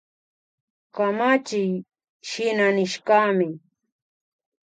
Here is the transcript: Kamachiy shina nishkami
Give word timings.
Kamachiy 0.95 1.73
shina 2.29 2.65
nishkami 2.75 3.47